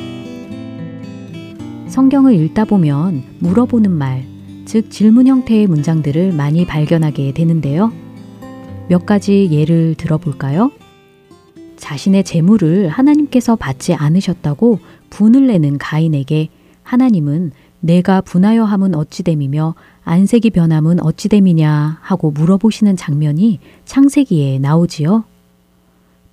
[1.88, 4.24] 성경을 읽다 보면 물어보는 말,
[4.66, 7.90] 즉 질문 형태의 문장들을 많이 발견하게 되는데요.
[8.90, 10.70] 몇 가지 예를 들어볼까요?
[11.84, 14.78] 자신의 재물을 하나님께서 받지 않으셨다고
[15.10, 16.48] 분을 내는 가인에게
[16.82, 25.24] 하나님은 내가 분하여 함은 어찌됨이며 안색이 변함은 어찌됨이냐 하고 물어보시는 장면이 창세기에 나오지요.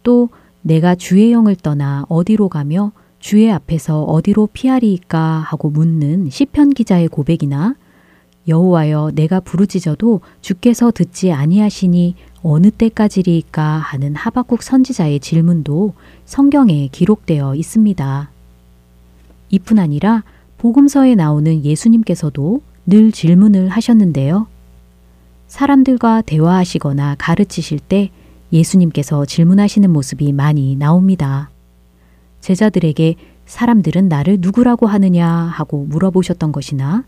[0.04, 0.30] 또
[0.62, 7.76] 내가 주의 영을 떠나 어디로 가며 주의 앞에서 어디로 피하리이까 하고 묻는 시편 기자의 고백이나
[8.47, 15.94] 여호와여 내가 부르짖어도 주께서 듣지 아니하시니 어느 때까지리이까 하는 하박국 선지자의 질문도
[16.26, 18.30] 성경에 기록되어 있습니다.
[19.50, 20.24] 이뿐 아니라
[20.58, 24.48] 복음서에 나오는 예수님께서도 늘 질문을 하셨는데요.
[25.48, 28.10] 사람들과 대화하시거나 가르치실 때
[28.54, 31.50] 예수님께서 질문하시는 모습이 많이 나옵니다.
[32.39, 33.16] 제자들에게
[33.46, 37.04] 사람들은 나를 누구라고 하느냐 하고 물어보셨던 것이나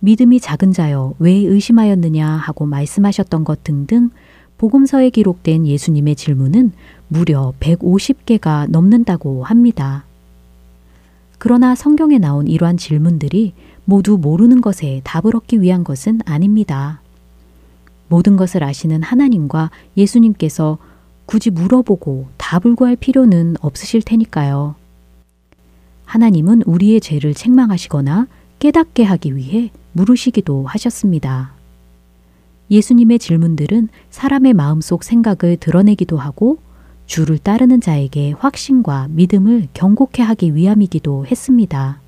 [0.00, 4.10] 믿음이 작은 자여 왜 의심하였느냐 하고 말씀하셨던 것 등등
[4.58, 6.72] 복음서에 기록된 예수님의 질문은
[7.08, 10.04] 무려 150개가 넘는다고 합니다.
[11.38, 13.52] 그러나 성경에 나온 이러한 질문들이
[13.84, 17.00] 모두 모르는 것에 답을 얻기 위한 것은 아닙니다.
[18.08, 20.78] 모든 것을 아시는 하나님과 예수님께서
[21.26, 24.76] 굳이 물어보고 답을 구할 필요는 없으실 테니까요.
[26.04, 28.28] 하나님은 우리의 죄를 책망하시거나
[28.60, 31.55] 깨닫게 하기 위해 물으시기도 하셨습니다.
[32.70, 36.58] 예수님의 질문들은 사람의 마음속 생각을 드러내기도 하고
[37.06, 42.00] 주를 따르는 자에게 확신과 믿음을 경고케 하기 위함이기도 했습니다.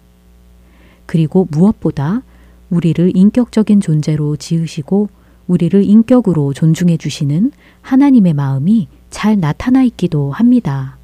[1.07, 2.23] 그리고 무엇보다
[2.71, 5.09] 우리를 인격적인 존재로 지으시고
[5.47, 10.99] 우리를 인격으로 존중해 주시는 하나님의 마음이 잘 나타나 있기도 합니다.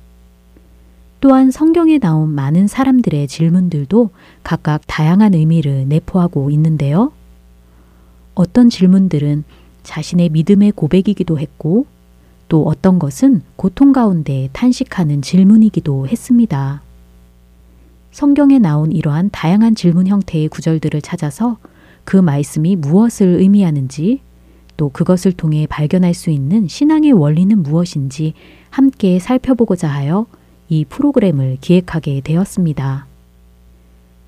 [1.21, 4.11] 또한 성경에 나온 많은 사람들의 질문들도
[4.43, 7.13] 각각 다양한 의미를 내포하고 있는데요.
[8.35, 9.45] 어떤 질문들은
[9.83, 11.87] 자신의 믿음의 고백이기도 했고
[12.49, 16.83] 또 어떤 것은 고통 가운데 탄식하는 질문이기도 했습니다.
[18.11, 21.59] 성경에 나온 이러한 다양한 질문 형태의 구절들을 찾아서
[22.05, 24.21] 그 말씀이 무엇을 의미하는지
[24.77, 28.35] 또 그것을 통해 발견할 수 있는 신앙의 원리는 무엇인지
[28.71, 30.27] 함께 살펴보고자 하여
[30.69, 33.07] 이 프로그램을 기획하게 되었습니다.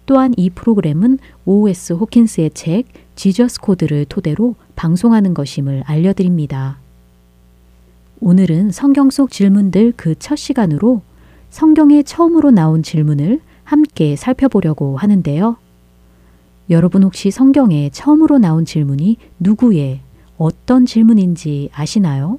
[0.06, 1.92] 또한 이 프로그램은 O.S.
[1.94, 2.86] 호킨스의 책
[3.16, 6.78] 지저스 코드를 토대로 방송하는 것임을 알려드립니다.
[8.20, 11.02] 오늘은 성경 속 질문들 그 첫 시간으로
[11.50, 15.56] 성경에 처음으로 나온 질문을 함께 살펴보려고 하는데요.
[16.70, 20.00] 여러분 혹시 성경에 처음으로 나온 질문이 누구의
[20.38, 22.38] 어떤 질문인지 아시나요?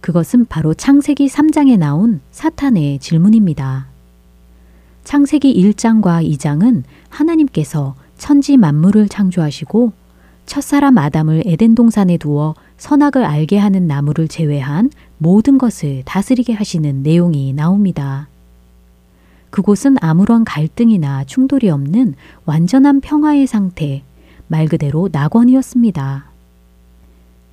[0.00, 3.93] 그것은 바로 창세기 3장에 나온 사탄의 질문입니다.
[5.04, 9.92] 창세기 1장과 2장은 하나님께서 천지 만물을 창조하시고
[10.46, 17.52] 첫사람 아담을 에덴 동산에 두어 선악을 알게 하는 나무를 제외한 모든 것을 다스리게 하시는 내용이
[17.52, 18.28] 나옵니다.
[19.50, 24.02] 그곳은 아무런 갈등이나 충돌이 없는 완전한 평화의 상태,
[24.48, 26.30] 말 그대로 낙원이었습니다.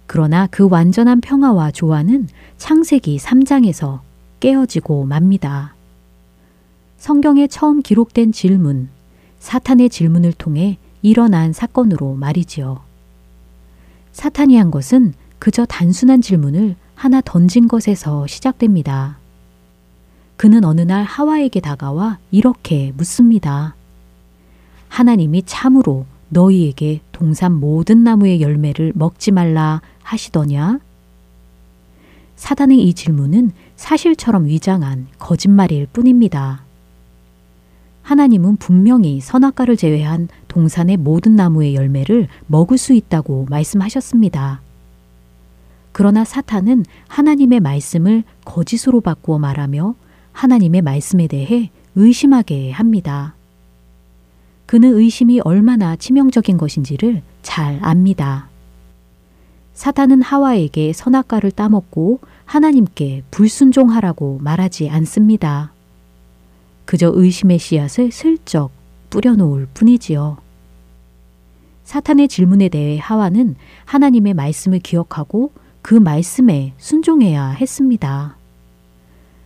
[0.07, 2.27] 그러나 그 완전한 평화와 조화는
[2.57, 3.99] 창세기 3장에서
[4.39, 5.75] 깨어지고 맙니다.
[7.01, 8.87] 성경에 처음 기록된 질문,
[9.39, 12.79] 사탄의 질문을 통해 일어난 사건으로 말이지요.
[14.11, 19.17] 사탄이 한 것은 그저 단순한 질문을 하나 던진 것에서 시작됩니다.
[20.37, 23.73] 그는 어느 날 하와에게 다가와 이렇게 묻습니다.
[24.87, 30.79] 하나님이 참으로 너희에게 동산 모든 나무의 열매를 먹지 말라 하시더냐?
[32.35, 36.61] 사단의 이 질문은 사실처럼 위장한 거짓말일 뿐입니다.
[38.01, 44.61] 하나님은 분명히 선악과를 제외한 동산의 모든 나무의 열매를 먹을 수 있다고 말씀하셨습니다.
[45.91, 49.95] 그러나 사탄은 하나님의 말씀을 거짓으로 바꾸어 말하며
[50.31, 53.35] 하나님의 말씀에 대해 의심하게 합니다.
[54.65, 58.47] 그는 의심이 얼마나 치명적인 것인지를 잘 압니다.
[59.73, 65.70] 사탄은 하와에게 선악과를 따먹고 하나님께 불순종하라고 말하지 않습니다.
[66.91, 68.69] 그저 의심의 씨앗을 슬쩍
[69.11, 70.35] 뿌려놓을 뿐이지요.
[71.85, 78.35] 사탄의 질문에 대해 하와는 하나님의 말씀을 기억하고 그 말씀에 순종해야 했습니다.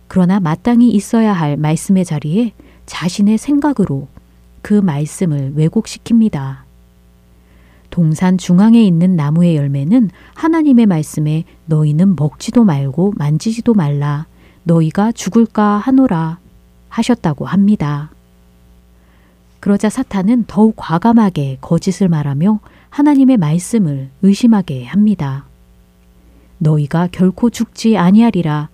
[0.08, 2.52] 그러나 마땅히 있어야 할 말씀의 자리에
[2.84, 4.08] 자신의 생각으로
[4.60, 6.62] 그 말씀을 왜곡시킵니다.
[7.90, 14.26] 동산 중앙에 있는 나무의 열매는 하나님의 말씀에 너희는 먹지도 말고 만지지도 말라.
[14.64, 16.40] 너희가 죽을까 하노라
[16.96, 18.10] 하셨다고 합니다.
[19.60, 25.44] 그러자 사탄은 더욱 과감하게 거짓을 말하며 하나님의 말씀을 의심하게 합니다.
[26.58, 28.70] 너희가 결코 죽지 아니하리라.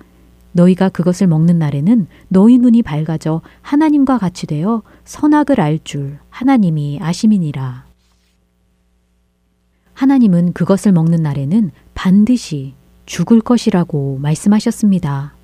[0.52, 7.86] 너희가 그것을 먹는 날에는 너희 눈이 밝아져 하나님과 같이 되어 선악을 알 줄 하나님이 아심이니라.
[9.94, 12.74] 하나님은 그것을 먹는 날에는 반드시
[13.06, 15.34] 죽을 것이라고 말씀하셨습니다.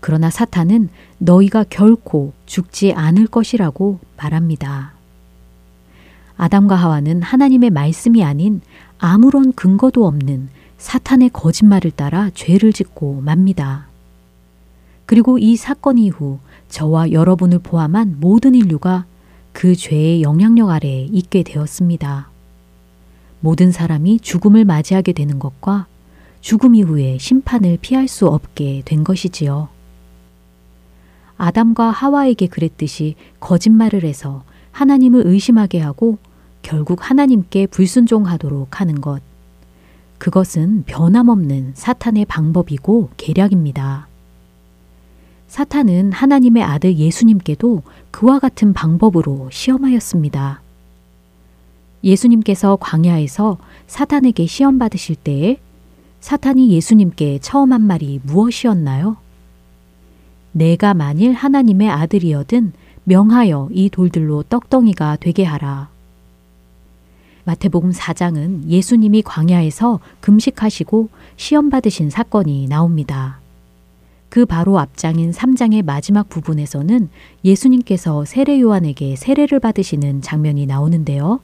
[0.00, 4.92] 그러나 사탄은 너희가 결코 죽지 않을 것이라고 말합니다.
[6.36, 8.60] 아담과 하와는 하나님의 말씀이 아닌
[8.98, 10.48] 아무런 근거도 없는
[10.78, 13.88] 사탄의 거짓말을 따라 죄를 짓고 맙니다.
[15.06, 16.38] 그리고 이 사건 이후
[16.68, 19.06] 저와 여러분을 포함한 모든 인류가
[19.52, 22.30] 그 죄의 영향력 아래에 있게 되었습니다.
[23.40, 25.86] 모든 사람이 죽음을 맞이하게 되는 것과
[26.40, 29.68] 죽음 이후에 심판을 피할 수 없게 된 것이지요.
[31.38, 36.18] 아담과 하와에게 그랬듯이 거짓말을 해서 하나님을 의심하게 하고
[36.62, 39.22] 결국 하나님께 불순종하도록 하는 것.
[40.18, 44.08] 그것은 변함없는 사탄의 방법이고 계략입니다.
[45.46, 50.60] 사탄은 하나님의 아들 예수님께도 그와 같은 방법으로 시험하였습니다.
[52.04, 55.58] 예수님께서 광야에서 사탄에게 시험 받으실 때에
[56.20, 59.16] 사탄이 예수님께 처음 한 말이 무엇이었나요?
[60.52, 62.72] 내가 만일 하나님의 아들이여든
[63.04, 65.88] 명하여 이 돌들로 떡덩이가 되게 하라.
[67.44, 73.40] 마태복음 4장은 예수님이 광야에서 금식하시고 시험 받으신 사건이 나옵니다.
[74.28, 77.08] 그 바로 앞장인 3장의 마지막 부분에서는
[77.44, 81.40] 예수님께서 세례 요한에게 세례를 받으시는 장면이 나오는데요.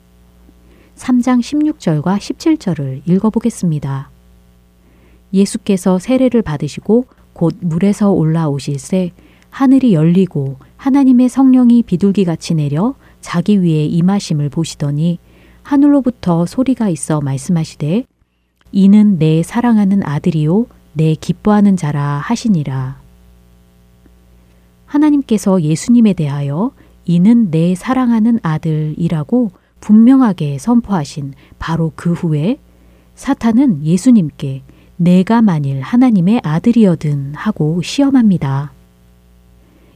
[0.95, 4.09] 3장 16절과 17절을 읽어보겠습니다.
[5.33, 7.05] 예수께서 세례를 받으시고
[7.35, 9.11] 곧 물에서 올라오실새
[9.49, 15.19] 하늘이 열리고 하나님의 성령이 비둘기같이 내려 자기 위에 임하심을 보시더니
[15.61, 18.05] 하늘로부터 소리가 있어 말씀하시되
[18.71, 23.01] 이는 내 사랑하는 아들이요 내 기뻐하는 자라 하시니라.
[24.85, 26.71] 하나님께서 예수님에 대하여
[27.03, 32.59] 이는 내 사랑하는 아들이라고 분명하게 선포하신 바로 그 후에
[33.15, 34.63] 사탄은 예수님께
[34.97, 38.71] 내가 만일 하나님의 아들이어든 하고 시험합니다.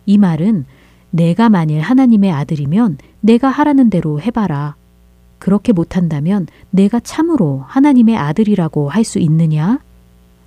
[0.06, 0.66] 이 말은
[1.12, 4.76] 내가 만일 하나님의 아들이면 내가 하라는 대로 해봐라.
[5.39, 9.80] 그렇게 못한다면 내가 참으로 하나님의 아들이라고 할 수 있느냐?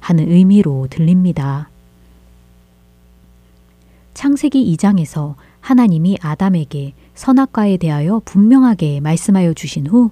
[0.00, 1.70] 하는 의미로 들립니다.
[4.14, 10.10] 창세기 2장에서 하나님이 아담에게 선악과에 대하여 분명하게 말씀하여 주신 후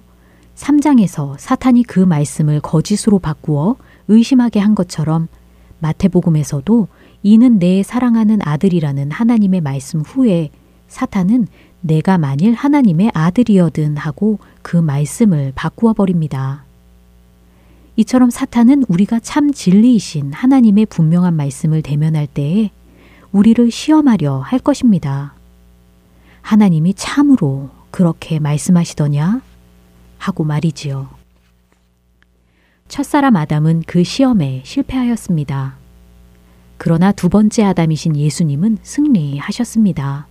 [0.55, 3.75] 3장에서 사탄이 그 말씀을 거짓으로 바꾸어
[4.11, 5.27] 의심하게 한 것처럼
[5.79, 6.87] 마태복음에서도
[7.23, 10.49] 이는 내 사랑하는 아들이라는 하나님의 말씀 후에
[10.87, 11.47] 사탄은
[11.81, 16.65] 내가 만일 하나님의 아들이어든 하고 그 말씀을 바꾸어 버립니다.
[17.95, 22.71] 이처럼 사탄은 우리가 참 진리이신 하나님의 분명한 말씀을 대면할 때에
[23.31, 25.33] 우리를 시험하려 할 것입니다.
[26.41, 29.41] 하나님이 참으로 그렇게 말씀하시더냐?
[30.17, 31.20] 하고 말이지요.
[32.91, 35.77] 첫사람 아담은 그 시험에 실패하였습니다.
[36.75, 40.27] 그러나 두 번째 아담이신 예수님은 승리하셨습니다.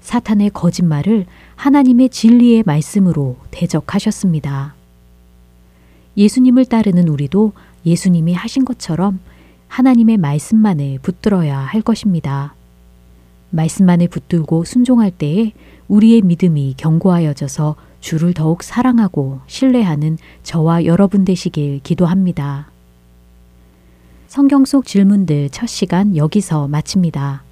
[0.00, 4.76] 사탄의 거짓말을 하나님의 진리의 말씀으로 대적하셨습니다.
[6.16, 7.54] 예수님을 따르는 우리도
[7.84, 9.18] 예수님이 하신 것처럼
[9.66, 12.54] 하나님의 말씀만을 붙들어야 할 것입니다.
[13.50, 15.50] 말씀만을 붙들고 순종할 때에
[15.88, 17.74] 우리의 믿음이 견고하여져서
[18.04, 22.70] 주를 더욱 사랑하고 신뢰하는 저와 여러분 되시길 기도합니다.
[24.26, 27.44] 성경 속 질문들 첫 시간 여기서 마칩니다.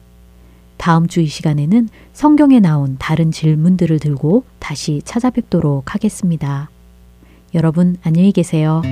[0.76, 6.68] 다음 주 이 시간에는 성경에 나온 다른 질문들을 들고 다시 찾아뵙도록 하겠습니다.
[7.54, 8.82] 여러분 안녕히 계세요.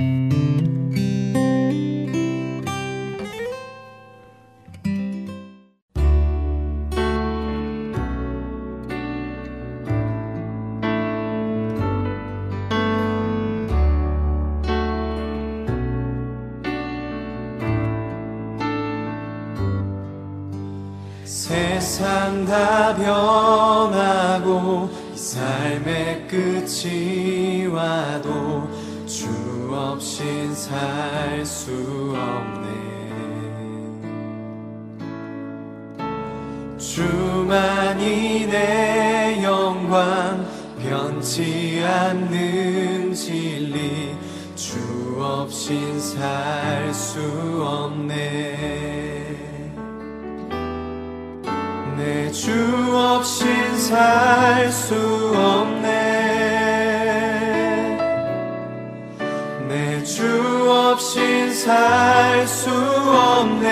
[22.01, 28.67] 세상 다 변하고 이 삶의 끝이 와도
[29.05, 29.29] 주
[29.71, 31.71] 없인 살 수
[32.17, 32.71] 없네.
[36.79, 40.43] 주만이 내 영광
[40.81, 44.15] 변치 않는 진리
[44.55, 44.79] 주
[45.21, 47.19] 없인 살 수
[47.63, 48.90] 없네
[52.01, 52.49] 내 주
[52.97, 54.95] 없인 살 수
[55.35, 55.87] 없네.
[59.69, 60.25] 내 주
[60.67, 63.69] 없인 살 수 없네.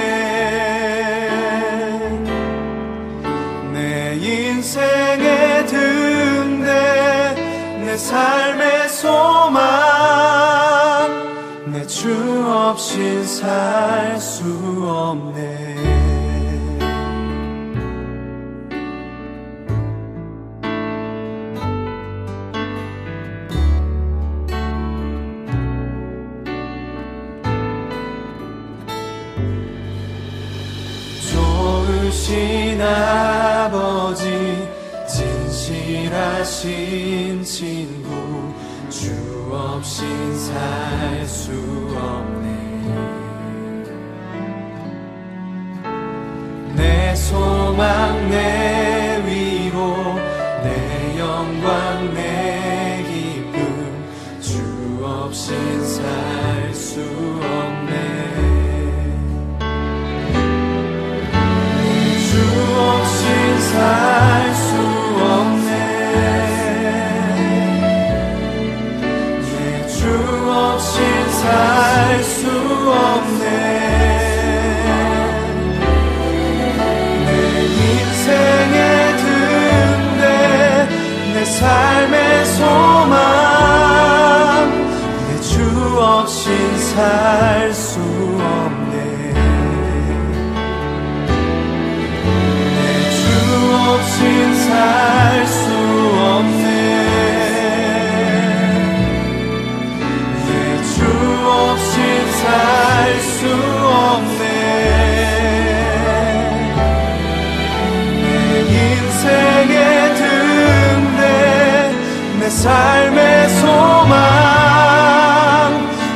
[3.74, 6.70] 내 인생의 등대
[7.84, 9.60] 내 삶의 소망
[11.74, 12.14] 내 주
[12.48, 14.44] 없인 살 수
[14.86, 15.59] 없네
[36.44, 38.54] 진실하신 친구
[38.90, 39.12] 주
[39.52, 41.52] 없인 살수
[41.96, 42.48] 없네.
[46.76, 50.16] 내 소망 내 위로
[50.64, 53.60] 내 영광 내 기쁨
[54.40, 57.96] 주 없인 살수 없네.
[62.30, 62.40] 주
[62.80, 64.29] 없인 살
[81.60, 83.20] 삶의 소망.
[85.28, 85.52] 내 주
[86.00, 86.48] 없인
[86.78, 88.96] 살 수 없네.
[92.76, 92.80] 내
[93.18, 93.22] 주
[93.76, 94.68] 없인 살
[95.48, 95.60] 수
[96.32, 96.68] 없네.
[100.46, 100.50] 내
[100.94, 100.98] 주
[101.46, 101.88] 없인
[102.42, 102.42] 살
[103.36, 103.38] 수
[104.08, 104.42] 없네.
[108.24, 108.28] 내
[108.72, 109.28] 등대
[112.50, 114.18] 내 삶의 소망.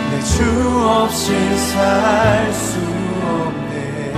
[0.10, 0.42] 내 주
[0.84, 2.80] 없인 살수
[3.22, 4.14] 없네.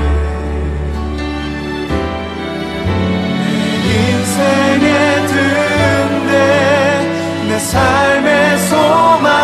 [3.84, 6.34] 인생의 등대
[7.50, 9.36] 내 삶의 소망.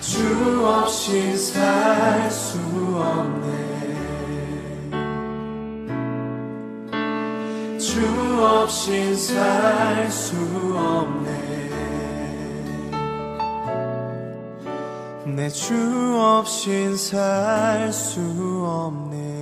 [0.00, 2.58] 주 없인 살수
[2.96, 3.81] 없네
[8.62, 10.36] 없인 살수
[10.76, 11.28] 없네.
[15.24, 15.74] 내 주
[16.16, 18.20] 없인 살수
[18.64, 19.41] 없네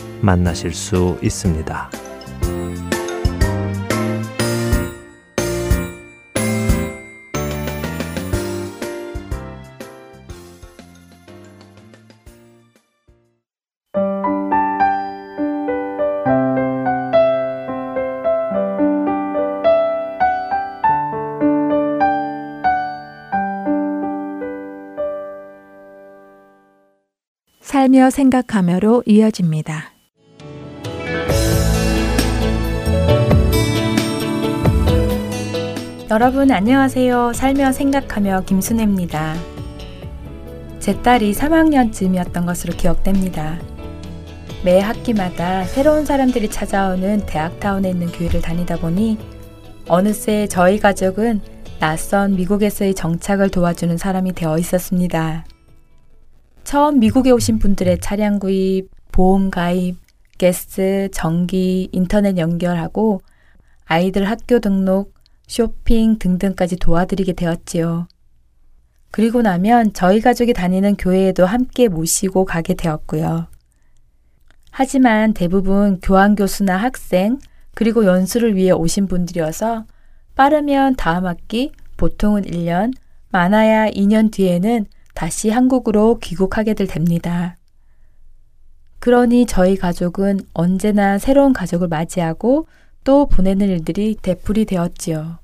[0.21, 1.89] 만나실 수 있습니다.
[27.61, 29.90] 살며 생각하며로 이어집니다.
[36.11, 37.31] 여러분 안녕하세요.
[37.31, 39.33] 살며 생각하며 김순혜입니다.
[40.79, 43.57] 제 딸이 3학년쯤이었던 것으로 기억됩니다.
[44.65, 49.19] 매 학기마다 새로운 사람들이 찾아오는 대학타운에 있는 교회를 다니다 보니
[49.87, 51.39] 어느새 저희 가족은
[51.79, 55.45] 낯선 미국에서의 정착을 도와주는 사람이 되어 있었습니다.
[56.65, 59.95] 처음 미국에 오신 분들의 차량 구입, 보험 가입,
[60.37, 63.21] 가스, 전기, 인터넷 연결하고
[63.85, 65.20] 아이들 학교 등록,
[65.51, 68.07] 쇼핑 등등까지 도와드리게 되었지요.
[69.11, 73.47] 그리고 나면 저희 가족이 다니는 교회에도 함께 모시고 가게 되었고요.
[74.71, 77.37] 하지만 대부분 교환교수나 학생,
[77.73, 79.83] 그리고 연수를 위해 오신 분들이어서
[80.35, 82.93] 빠르면 다음 학기, 보통은 1년,
[83.31, 87.57] 많아야 2년 뒤에는 다시 한국으로 귀국하게 될 됩니다.
[88.99, 92.67] 그러니 저희 가족은 언제나 새로운 가족을 맞이하고
[93.03, 95.40] 또 보내는 일들이 되풀이 되었지요.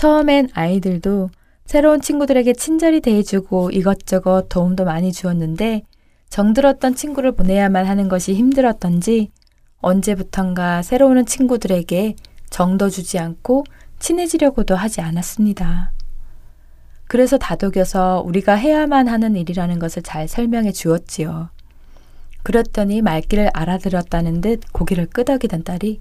[0.00, 1.28] 처음엔 아이들도
[1.66, 5.82] 새로운 친구들에게 친절히 대해주고 이것저것 도움도 많이 주었는데
[6.30, 9.30] 정들었던 친구를 보내야만 하는 것이 힘들었던지
[9.82, 12.14] 언제부턴가 새로운 친구들에게
[12.48, 13.64] 정도 주지 않고
[13.98, 15.92] 친해지려고도 하지 않았습니다.
[17.06, 21.50] 그래서 다독여서 우리가 해야만 하는 일이라는 것을 잘 설명해 주었지요.
[22.42, 26.00] 그랬더니 말귀를 알아들었다는 듯 고개를 끄덕이던 딸이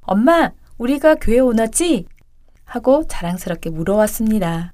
[0.00, 2.06] 엄마, 우리가 교회 오나지?
[2.72, 4.72] 하고 자랑스럽게 물어왔습니다.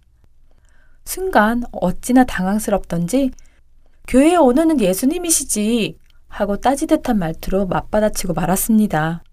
[1.04, 3.32] 순간 어찌나 당황스럽던지
[4.06, 9.24] 교회에 오는 예수님이시지 하고 따지듯한 말투로 맞받아치고 말았습니다.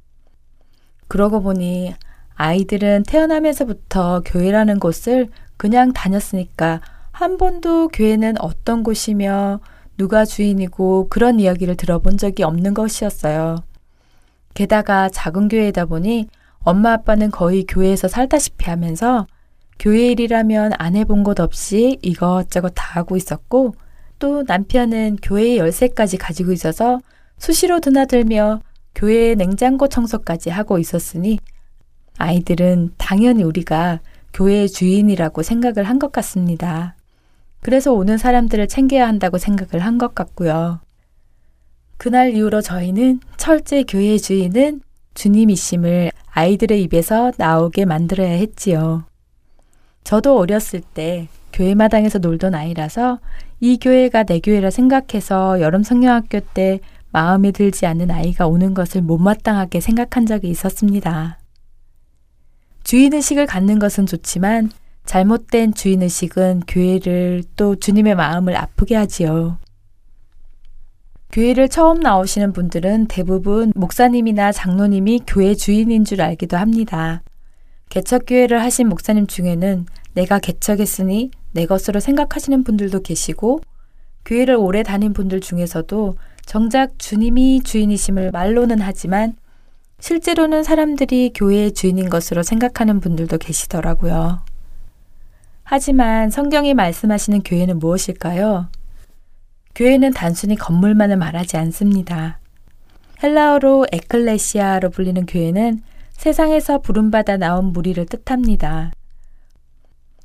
[1.08, 1.94] 그러고 보니
[2.34, 9.60] 아이들은 태어나면서부터 교회라는 곳을 그냥 다녔으니까 한 번도 교회는 어떤 곳이며
[9.96, 13.58] 누가 주인이고 그런 이야기를 들어본 적이 없는 것이었어요.
[14.56, 16.30] 게다가 작은 교회이다 보니
[16.66, 19.28] 엄마 아빠는 거의 교회에서 살다시피 하면서
[19.78, 23.76] 교회 일이라면 안 해본 것 없이 이것저것 다 하고 있었고
[24.20, 27.00] 또 남편은 교회 열쇠까지 가지고 있어서
[27.38, 28.62] 수시로 드나들며
[28.96, 31.38] 교회 냉장고 청소까지 하고 있었으니
[32.18, 34.00] 아이들은 당연히 우리가
[34.34, 36.96] 교회의 주인이라고 생각을 한 것 같습니다.
[37.62, 40.80] 그래서 오는 사람들을 챙겨야 한다고 생각을 한 것 같고요.
[41.98, 44.82] 그날 이후로 저희는 철제 교회의 주인은
[45.16, 49.06] 주님이심을 아이들의 입에서 나오게 만들어야 했지요.
[50.04, 53.20] 저도 어렸을 때 교회 마당에서 놀던 아이라서
[53.60, 56.80] 이 교회가 내 교회라 생각해서 여름 성경학교 때
[57.12, 61.40] 마음에 들지 않는 아이가 오는 것을 못마땅하게 생각한 적이 있었습니다.
[62.84, 64.70] 주인의식을 갖는 것은 좋지만
[65.06, 69.58] 잘못된 주인의식은 교회를 또 주님의 마음을 아프게 하지요.
[71.32, 77.22] 교회를 처음 나오시는 분들은 대부분 목사님이나 장로님이 교회 주인인 줄 알기도 합니다.
[77.90, 83.62] 개척교회를 하신 목사님 중에는 내가 개척했으니 내 것으로 생각하시는 분들도 계시고
[84.26, 86.16] 교회를 오래 다닌 분들 중에서도
[86.46, 89.36] 정작 주님이 주인이심을 말로는 하지만
[90.00, 94.42] 실제로는 사람들이 교회의 주인인 것으로 생각하는 분들도 계시더라고요.
[95.64, 98.68] 하지만 성경이 말씀하시는 교회는 무엇일까요?
[99.76, 102.40] 교회는 단순히 건물만을 말하지 않습니다.
[103.22, 105.82] 헬라어로 에클레시아로 불리는 교회는
[106.14, 108.92] 세상에서 부름받아 나온 무리를 뜻합니다.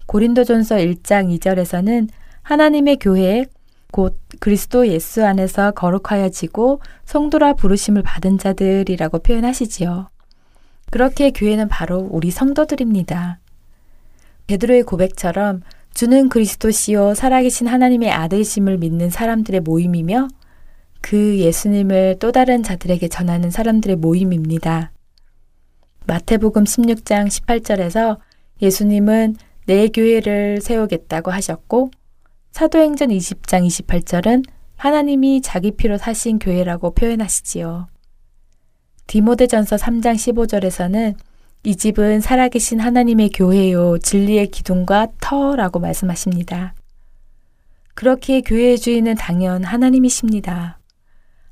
[0.06, 2.08] 고린도전서 1장 2절에서는
[2.42, 3.44] 하나님의 교회
[3.92, 10.10] 곧 그리스도 예수 안에서 거룩하여지고 성도라 부르심을 받은 자들이라고 표현하시지요.
[10.90, 13.40] 그렇게 교회는 바로 우리 성도들입니다.
[14.46, 15.62] 베드로의 고백처럼
[15.94, 20.28] 주는 그리스도시요 살아계신 하나님의 아들심을 믿는 사람들의 모임이며
[21.00, 24.92] 그 예수님을 또 다른 자들에게 전하는 사람들의 모임입니다.
[26.06, 28.18] 마태복음 16장 18절에서
[28.62, 29.36] 예수님은
[29.66, 31.90] 내 교회를 세우겠다고 하셨고
[32.52, 34.44] 사도행전 20장 28절은
[34.76, 37.88] 하나님이 자기 피로 사신 교회라고 표현하시지요.
[39.06, 41.14] 디모데전서 3장 15절에서는
[41.62, 46.74] 이 집은 살아계신 하나님의 교회요 진리의 기둥과 터라고 말씀하십니다.
[47.94, 50.78] 그렇기에 교회의 주인은 당연 하나님이십니다.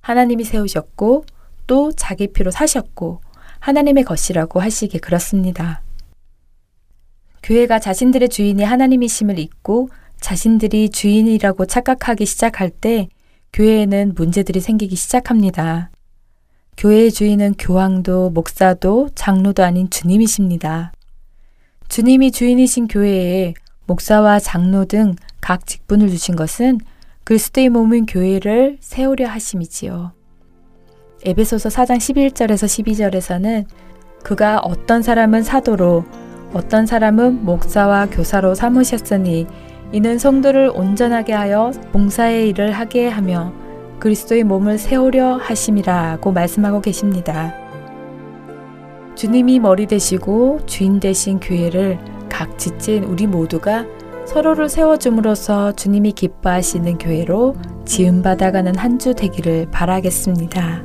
[0.00, 1.26] 하나님이 세우셨고
[1.66, 3.20] 또 자기 피로 사셨고
[3.59, 5.82] 하나님의 것이라고 하시기 그렇습니다.
[7.42, 9.90] 교회가 자신들의 주인이 하나님이심을 잊고
[10.20, 13.09] 자신들이 주인이라고 착각하기 시작할 때
[13.52, 15.90] 교회에는 문제들이 생기기 시작합니다.
[16.78, 20.92] 교회의 주인은 교황도 목사도 장로도 아닌 주님이십니다.
[21.88, 23.52] 주님이 주인이신 교회에
[23.86, 25.14] 목사와 장로 등
[25.48, 26.78] 각 직분을 주신 것은
[27.24, 30.12] 그리스도의 몸은 교회를 세우려 하심이지요.
[31.24, 33.64] 에베소서 4장 11절에서 12절에서는
[34.22, 36.04] 그가 어떤 사람은 사도로
[36.52, 39.46] 어떤 사람은 목사와 교사로 삼으셨으니
[39.92, 43.54] 이는 성도를 온전하게 하여 봉사의 일을 하게 하며
[43.99, 47.55] 그리스도의 몸을 세우려 하심이라고 말씀하고 계십니다.
[49.14, 53.84] 주님이 머리 되시고 주인 되신 교회를 각 지친 우리 모두가
[54.26, 60.84] 서로를 세워줌으로써 주님이 기뻐하시는 교회로 지음받아가는 한 주 되기를 바라겠습니다.